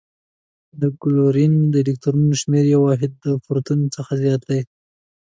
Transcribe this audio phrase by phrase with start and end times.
[0.81, 4.61] د کلورین د الکترونونو شمیر یو واحد د پروتون څخه زیات دی.